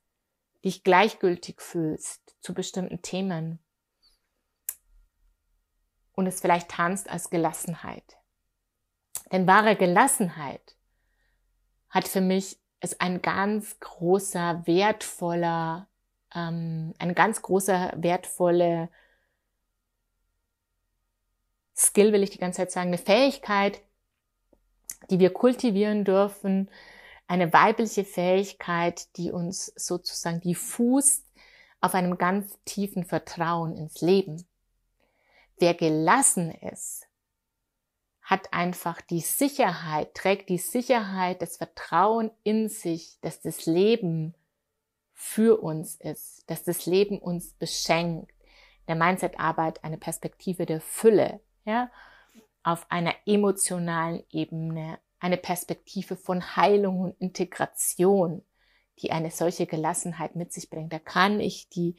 dich 0.64 0.82
gleichgültig 0.82 1.60
fühlst 1.60 2.36
zu 2.40 2.54
bestimmten 2.54 3.02
Themen 3.02 3.58
und 6.12 6.26
es 6.26 6.40
vielleicht 6.40 6.70
tanzt 6.70 7.08
als 7.10 7.30
Gelassenheit. 7.30 8.16
Denn 9.30 9.46
wahre 9.46 9.76
Gelassenheit 9.76 10.76
hat 11.90 12.08
für 12.08 12.20
mich 12.20 12.58
ist 12.80 13.00
ein 13.00 13.22
ganz 13.22 13.78
großer, 13.80 14.66
wertvoller, 14.66 15.88
ähm, 16.34 16.94
ein 16.98 17.14
ganz 17.14 17.42
großer, 17.42 17.92
wertvolle 17.96 18.88
Skill 21.76 22.12
will 22.12 22.22
ich 22.22 22.30
die 22.30 22.38
ganze 22.38 22.58
Zeit 22.58 22.72
sagen, 22.72 22.88
eine 22.88 22.98
Fähigkeit, 22.98 23.82
die 25.10 25.18
wir 25.18 25.32
kultivieren 25.32 26.04
dürfen, 26.04 26.70
eine 27.28 27.52
weibliche 27.52 28.04
Fähigkeit, 28.04 29.14
die 29.16 29.30
uns 29.30 29.66
sozusagen 29.76 30.40
die 30.40 30.54
fußt 30.54 31.24
auf 31.80 31.94
einem 31.94 32.16
ganz 32.16 32.58
tiefen 32.64 33.04
Vertrauen 33.04 33.76
ins 33.76 34.00
Leben. 34.00 34.46
Wer 35.58 35.74
gelassen 35.74 36.50
ist, 36.50 37.05
hat 38.26 38.52
einfach 38.52 39.00
die 39.00 39.20
Sicherheit, 39.20 40.14
trägt 40.14 40.48
die 40.48 40.58
Sicherheit, 40.58 41.40
das 41.40 41.58
Vertrauen 41.58 42.32
in 42.42 42.68
sich, 42.68 43.20
dass 43.20 43.40
das 43.40 43.66
Leben 43.66 44.34
für 45.12 45.62
uns 45.62 45.94
ist, 45.94 46.42
dass 46.50 46.64
das 46.64 46.86
Leben 46.86 47.20
uns 47.20 47.52
beschenkt. 47.52 48.32
Der 48.88 48.96
Mindset-Arbeit 48.96 49.84
eine 49.84 49.96
Perspektive 49.96 50.66
der 50.66 50.80
Fülle, 50.80 51.40
ja, 51.64 51.88
auf 52.64 52.90
einer 52.90 53.14
emotionalen 53.26 54.24
Ebene, 54.32 54.98
eine 55.20 55.36
Perspektive 55.36 56.16
von 56.16 56.56
Heilung 56.56 57.02
und 57.02 57.20
Integration, 57.20 58.44
die 58.98 59.12
eine 59.12 59.30
solche 59.30 59.66
Gelassenheit 59.66 60.34
mit 60.34 60.52
sich 60.52 60.68
bringt. 60.68 60.92
Da 60.92 60.98
kann 60.98 61.38
ich 61.38 61.68
die 61.68 61.94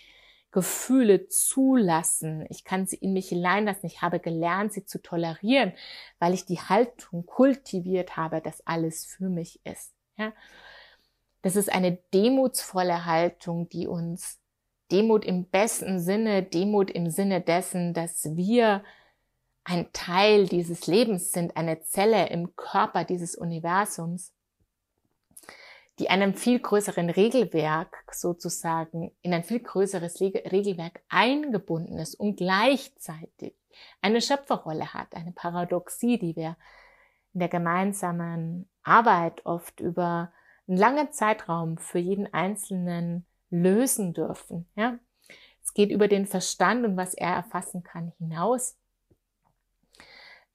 Gefühle 0.58 1.28
zulassen. 1.28 2.44
Ich 2.50 2.64
kann 2.64 2.88
sie 2.88 2.96
in 2.96 3.14
mich 3.14 3.30
hineinlassen. 3.30 3.86
Ich 3.86 4.02
habe 4.02 4.20
gelernt, 4.20 4.74
sie 4.74 4.86
zu 4.86 5.00
tolerieren, 5.00 5.72
weil 6.18 6.34
ich 6.34 6.46
die 6.46 6.58
Haltung 6.58 7.28
kultiviert 7.28 8.18
habe, 8.18 8.42
dass 8.42 8.66
alles 8.66 9.06
für 9.06 9.30
mich 9.30 9.64
ist. 9.64 9.94
Ja? 10.16 10.34
Das 11.44 11.56
ist 11.56 11.72
eine 11.72 12.00
demutsvolle 12.12 13.06
Haltung, 13.06 13.70
die 13.70 13.86
uns 13.86 14.40
Demut 14.92 15.26
im 15.26 15.46
besten 15.46 16.00
Sinne, 16.00 16.42
Demut 16.42 16.90
im 16.90 17.12
Sinne 17.12 17.40
dessen, 17.40 17.94
dass 17.94 18.36
wir 18.36 18.84
ein 19.64 19.94
Teil 19.94 20.48
dieses 20.48 20.88
Lebens 20.88 21.34
sind, 21.34 21.56
eine 21.56 21.82
Zelle 21.82 22.30
im 22.30 22.56
Körper 22.56 23.04
dieses 23.04 23.36
Universums, 23.36 24.34
die 26.00 26.10
einem 26.10 26.36
viel 26.36 26.60
größeren 26.60 27.10
Regelwerk 27.10 28.04
sozusagen, 28.12 29.12
in 29.22 29.34
ein 29.34 29.44
viel 29.44 29.60
größeres 29.60 30.22
Regelwerk 30.22 31.02
eingebunden 31.10 31.98
ist 31.98 32.16
und 32.16 32.38
gleichzeitig 32.38 33.56
eine 34.02 34.22
Schöpferrolle 34.22 34.94
hat, 34.94 35.16
eine 35.16 35.32
Paradoxie, 35.32 36.18
die 36.20 36.36
wir 36.36 36.56
in 37.34 37.40
der 37.40 37.50
gemeinsamen 37.50 38.70
Arbeit 38.84 39.46
oft 39.46 39.80
über 39.80 40.32
einen 40.68 40.78
langen 40.78 41.12
Zeitraum 41.12 41.78
für 41.78 42.00
jeden 42.00 42.32
Einzelnen 42.34 43.26
lösen 43.50 44.14
dürfen. 44.14 44.68
Ja? 44.76 45.00
Es 45.64 45.74
geht 45.74 45.92
über 45.92 46.08
den 46.08 46.26
Verstand 46.26 46.86
und 46.86 46.98
was 46.98 47.14
er 47.14 47.34
erfassen 47.34 47.84
kann 47.84 48.14
hinaus. 48.18 48.78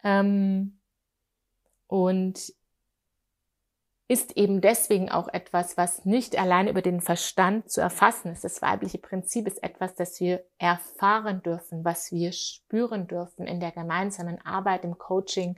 Ähm, 0.04 0.78
und 1.86 2.52
ist 4.12 4.36
eben 4.36 4.60
deswegen 4.60 5.10
auch 5.10 5.28
etwas, 5.28 5.76
was 5.76 6.04
nicht 6.04 6.38
allein 6.38 6.68
über 6.68 6.82
den 6.82 7.00
Verstand 7.00 7.70
zu 7.70 7.80
erfassen 7.80 8.32
ist. 8.32 8.44
Das 8.44 8.60
weibliche 8.60 8.98
Prinzip 8.98 9.46
ist 9.46 9.62
etwas, 9.62 9.94
das 9.94 10.20
wir 10.20 10.44
erfahren 10.58 11.42
dürfen, 11.42 11.84
was 11.84 12.12
wir 12.12 12.32
spüren 12.32 13.08
dürfen 13.08 13.46
in 13.46 13.58
der 13.58 13.72
gemeinsamen 13.72 14.40
Arbeit, 14.44 14.84
im 14.84 14.98
Coaching, 14.98 15.56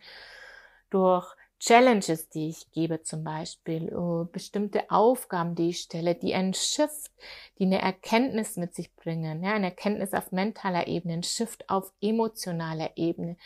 durch 0.91 1.35
Challenges, 1.59 2.29
die 2.29 2.51
ich 2.51 2.71
gebe 2.73 3.03
zum 3.03 3.25
Beispiel, 3.25 3.95
oh, 3.97 4.27
bestimmte 4.31 4.91
Aufgaben, 4.91 5.55
die 5.55 5.71
ich 5.71 5.81
stelle, 5.81 6.15
die 6.15 6.35
ein 6.35 6.55
Shift, 6.55 7.11
die 7.59 7.65
eine 7.65 7.81
Erkenntnis 7.81 8.57
mit 8.57 8.75
sich 8.75 8.95
bringen, 8.95 9.43
ja, 9.43 9.55
eine 9.55 9.67
Erkenntnis 9.67 10.13
auf 10.13 10.31
mentaler 10.31 10.87
Ebene, 10.87 11.15
ein 11.15 11.23
Shift 11.23 11.69
auf 11.71 11.93
emotionaler 12.01 12.91
Ebene, 12.97 13.37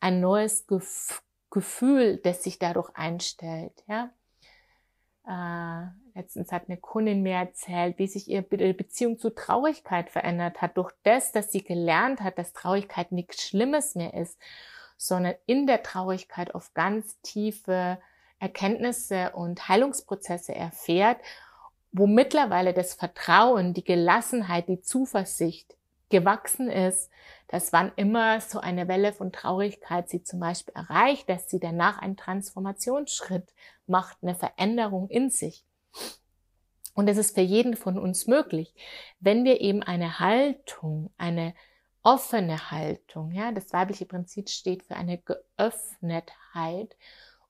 ein 0.00 0.20
neues 0.20 0.66
Gef 0.66 1.22
Gefühl, 1.52 2.18
das 2.18 2.44
sich 2.44 2.60
dadurch 2.60 2.90
einstellt, 2.94 3.82
ja. 3.88 4.10
Äh, 5.30 5.86
letztens 6.16 6.50
hat 6.50 6.64
eine 6.66 6.76
Kundin 6.76 7.22
mir 7.22 7.36
erzählt, 7.36 7.98
wie 7.98 8.08
sich 8.08 8.28
ihre 8.28 8.42
Beziehung 8.74 9.16
zu 9.16 9.30
Traurigkeit 9.30 10.10
verändert 10.10 10.60
hat, 10.60 10.76
durch 10.76 10.90
das, 11.04 11.30
dass 11.30 11.52
sie 11.52 11.62
gelernt 11.62 12.20
hat, 12.20 12.36
dass 12.36 12.52
Traurigkeit 12.52 13.12
nichts 13.12 13.46
Schlimmes 13.46 13.94
mehr 13.94 14.12
ist, 14.12 14.36
sondern 14.96 15.34
in 15.46 15.68
der 15.68 15.84
Traurigkeit 15.84 16.52
auf 16.52 16.74
ganz 16.74 17.20
tiefe 17.22 17.98
Erkenntnisse 18.40 19.30
und 19.30 19.68
Heilungsprozesse 19.68 20.52
erfährt, 20.52 21.18
wo 21.92 22.08
mittlerweile 22.08 22.72
das 22.74 22.94
Vertrauen, 22.94 23.72
die 23.72 23.84
Gelassenheit, 23.84 24.68
die 24.68 24.80
Zuversicht 24.80 25.76
gewachsen 26.08 26.68
ist, 26.68 27.08
dass 27.46 27.72
wann 27.72 27.92
immer 27.96 28.40
so 28.40 28.58
eine 28.58 28.88
Welle 28.88 29.12
von 29.12 29.32
Traurigkeit 29.32 30.08
sie 30.08 30.24
zum 30.24 30.40
Beispiel 30.40 30.74
erreicht, 30.74 31.28
dass 31.28 31.48
sie 31.48 31.60
danach 31.60 31.98
einen 31.98 32.16
Transformationsschritt 32.16 33.52
macht, 33.90 34.18
eine 34.22 34.34
Veränderung 34.34 35.08
in 35.08 35.30
sich. 35.30 35.64
Und 36.94 37.08
es 37.08 37.18
ist 37.18 37.34
für 37.34 37.42
jeden 37.42 37.76
von 37.76 37.98
uns 37.98 38.26
möglich, 38.26 38.74
wenn 39.20 39.44
wir 39.44 39.60
eben 39.60 39.82
eine 39.82 40.18
Haltung, 40.18 41.12
eine 41.18 41.54
offene 42.02 42.70
Haltung, 42.70 43.30
ja, 43.32 43.52
das 43.52 43.72
weibliche 43.72 44.06
Prinzip 44.06 44.48
steht 44.48 44.82
für 44.82 44.96
eine 44.96 45.18
Geöffnetheit 45.18 46.96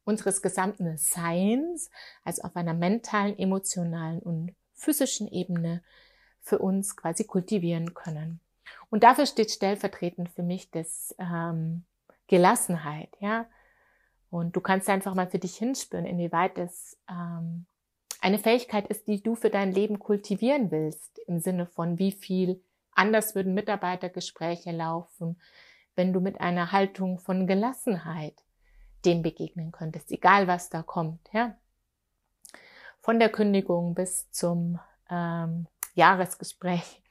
unseres 0.05 0.43
gesamten 0.43 0.97
Seins, 0.97 1.91
also 2.25 2.43
auf 2.43 2.57
einer 2.57 2.75
mentalen, 2.75 3.39
emotionalen 3.39 4.19
und 4.21 4.55
physischen 4.75 5.29
Ebene 5.29 5.83
für 6.41 6.59
uns 6.59 6.97
quasi 6.97 7.25
kultivieren 7.25 7.95
können. 7.95 8.41
Und 8.89 9.05
dafür 9.05 9.27
steht 9.27 9.51
stellvertretend 9.51 10.31
für 10.31 10.43
mich 10.43 10.71
das 10.71 11.15
ähm, 11.19 11.85
Gelassenheit, 12.27 13.11
ja. 13.21 13.47
Und 14.31 14.55
du 14.55 14.61
kannst 14.61 14.89
einfach 14.89 15.15
mal 15.15 15.29
für 15.29 15.41
dich 15.41 15.57
hinspüren, 15.57 16.07
inwieweit 16.07 16.57
es 16.57 16.97
ähm, 17.11 17.67
eine 18.21 18.39
Fähigkeit 18.39 18.87
ist, 18.87 19.09
die 19.09 19.23
du 19.23 19.35
für 19.35 19.51
dein 19.51 19.73
Leben 19.73 19.99
kultivieren 19.99 20.71
willst, 20.71 21.19
im 21.27 21.41
Sinne 21.41 21.67
von 21.67 21.99
wie 21.99 22.13
viel 22.13 22.63
anders 22.93 23.35
würden 23.35 23.55
Mitarbeitergespräche 23.55 24.71
laufen, 24.73 25.41
wenn 25.97 26.13
du 26.13 26.21
mit 26.21 26.41
einer 26.41 26.71
Haltung 26.71 27.19
von 27.19 27.47
Gelassenheit 27.47 28.45
dem 29.05 29.23
begegnen 29.23 29.73
könntest, 29.73 30.11
egal 30.13 30.47
was 30.47 30.69
da 30.71 30.83
kommt, 30.83 31.29
ja. 31.33 31.57
Von 33.01 33.19
der 33.19 33.31
Kündigung 33.31 33.95
bis 33.95 34.31
zum 34.31 34.79
ähm, 35.09 35.67
Jahresgespräch 35.95 37.03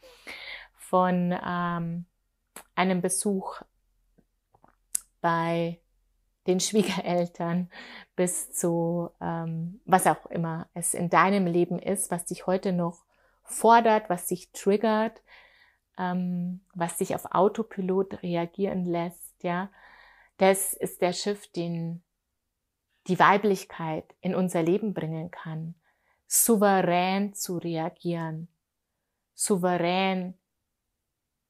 von 0.75 1.35
ähm, 1.43 2.05
einem 2.75 3.01
Besuch 3.01 3.61
bei 5.19 5.79
den 6.47 6.59
Schwiegereltern 6.59 7.69
bis 8.15 8.51
zu 8.51 9.11
ähm, 9.21 9.81
was 9.85 10.07
auch 10.07 10.25
immer 10.27 10.67
es 10.73 10.93
in 10.93 11.09
deinem 11.09 11.45
Leben 11.47 11.79
ist, 11.79 12.11
was 12.11 12.25
dich 12.25 12.47
heute 12.47 12.73
noch 12.73 13.03
fordert, 13.43 14.09
was 14.09 14.27
dich 14.27 14.51
triggert, 14.51 15.21
ähm, 15.97 16.61
was 16.73 16.97
dich 16.97 17.15
auf 17.15 17.25
Autopilot 17.31 18.23
reagieren 18.23 18.85
lässt, 18.85 19.43
ja. 19.43 19.69
Das 20.37 20.73
ist 20.73 21.01
der 21.01 21.11
Schiff, 21.11 21.51
den 21.51 22.01
die 23.07 23.19
Weiblichkeit 23.19 24.05
in 24.21 24.35
unser 24.35 24.63
Leben 24.63 24.93
bringen 24.93 25.31
kann, 25.31 25.75
souverän 26.27 27.33
zu 27.33 27.57
reagieren, 27.57 28.47
souverän 29.33 30.35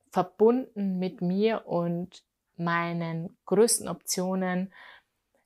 verbunden 0.09 0.97
mit 0.97 1.21
mir 1.21 1.67
und 1.67 2.23
meinen 2.59 3.37
größten 3.45 3.87
Optionen. 3.87 4.73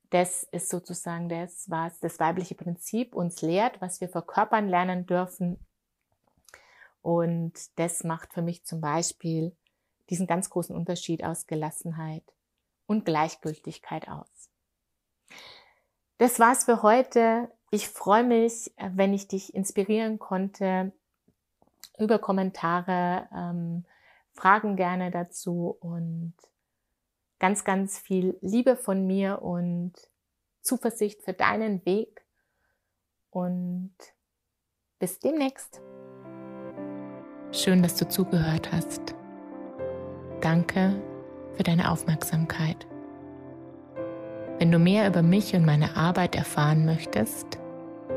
Das 0.10 0.44
ist 0.44 0.70
sozusagen 0.70 1.30
das, 1.30 1.70
was 1.70 2.00
das 2.00 2.20
weibliche 2.20 2.56
Prinzip 2.56 3.16
uns 3.16 3.42
lehrt, 3.42 3.82
was 3.82 4.02
wir 4.02 4.10
verkörpern 4.10 4.68
lernen 4.68 5.06
dürfen. 5.06 5.66
Und 7.02 7.54
das 7.78 8.04
macht 8.04 8.34
für 8.34 8.42
mich 8.42 8.64
zum 8.64 8.80
Beispiel 8.80 9.56
diesen 10.10 10.28
ganz 10.28 10.50
großen 10.50 10.76
Unterschied 10.76 11.24
aus 11.24 11.48
Gelassenheit 11.48 12.24
und 12.86 13.06
Gleichgültigkeit 13.06 14.08
aus. 14.08 14.50
Das 16.18 16.40
war's 16.40 16.66
für 16.66 16.84
heute. 16.84 17.52
Ich 17.72 17.90
freue 17.90 18.24
mich, 18.24 18.72
wenn 18.78 19.14
ich 19.14 19.28
dich 19.28 19.54
inspirieren 19.54 20.20
konnte 20.20 20.94
über 21.98 22.20
Kommentare, 22.20 23.28
ähm, 23.36 23.86
Fragen 24.32 24.76
gerne 24.76 25.12
dazu 25.12 25.78
und 25.80 26.34
ganz, 27.44 27.64
ganz 27.66 28.00
viel 28.00 28.38
Liebe 28.40 28.78
von 28.78 29.06
mir 29.06 29.42
und 29.42 29.92
Zuversicht 30.62 31.24
für 31.24 31.34
deinen 31.34 31.86
Weg 31.86 32.24
und 33.32 33.94
bis 34.98 35.20
demnächst. 35.20 35.82
Schön, 37.52 37.84
dass 37.84 37.98
du 37.98 38.08
zugehört 38.08 38.72
hast. 38.72 39.14
Danke 40.40 41.04
für 41.58 41.64
deine 41.64 41.92
Aufmerksamkeit. 41.92 42.88
Wenn 44.60 44.72
du 44.72 44.80
mehr 44.80 45.10
über 45.10 45.22
mich 45.22 45.54
und 45.54 45.66
meine 45.66 45.98
Arbeit 45.98 46.38
erfahren 46.38 46.86
möchtest, 46.86 47.60